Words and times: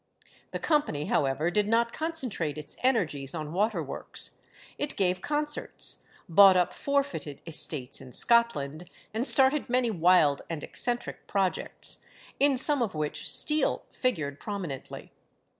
The 0.49 0.57
company, 0.57 1.05
however, 1.05 1.51
did 1.51 1.67
not 1.67 1.93
concentrate 1.93 2.57
its 2.57 2.75
energies 2.81 3.35
on 3.35 3.53
waterworks; 3.53 4.41
it 4.79 4.95
gave 4.95 5.21
concerts, 5.21 6.01
bought 6.27 6.57
up 6.57 6.73
forfeited 6.73 7.39
estates 7.45 8.01
in 8.01 8.11
Scotland, 8.11 8.89
and 9.13 9.27
started 9.27 9.69
many 9.69 9.91
wild 9.91 10.41
and 10.49 10.63
eccentric 10.63 11.27
projects, 11.27 12.03
in 12.39 12.57
some 12.57 12.81
of 12.81 12.95
which 12.95 13.29
Steele 13.31 13.83
figured 13.91 14.39
prominently. 14.39 15.11